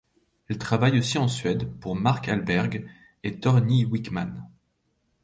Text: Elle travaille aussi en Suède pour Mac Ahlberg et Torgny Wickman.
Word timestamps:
Elle 0.47 0.57
travaille 0.57 0.97
aussi 0.97 1.19
en 1.19 1.27
Suède 1.27 1.69
pour 1.79 1.95
Mac 1.95 2.27
Ahlberg 2.27 2.89
et 3.23 3.39
Torgny 3.39 3.85
Wickman. 3.85 4.49